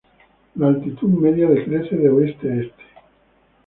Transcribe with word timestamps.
La 0.55 0.65
altitud 0.65 1.09
media 1.09 1.47
decrece 1.47 1.95
de 1.95 2.09
oeste 2.09 2.51
a 2.51 2.55
este. 2.55 2.83